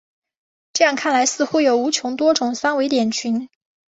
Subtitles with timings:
[0.73, 3.47] 这样看来似乎有无穷多种三维点群。